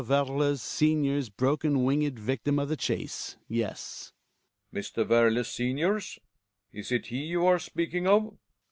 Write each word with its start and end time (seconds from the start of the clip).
Werle 0.03 0.57
senior's 0.57 1.29
broken 1.29 1.83
winged 1.83 2.17
victim 2.17 2.57
of 2.57 2.69
the 2.69 2.75
chase, 2.75 3.37
yes. 3.47 4.13
Belling. 4.73 4.83
Mr. 4.83 5.07
Werle 5.07 5.45
senior's? 5.45 6.17
Is 6.73 6.91
it 6.91 7.05
he 7.05 7.17
you 7.17 7.45
are 7.45 7.59
speaking 7.59 8.07
of 8.07 8.35